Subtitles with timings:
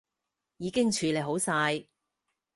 [0.57, 1.85] 已經處理好晒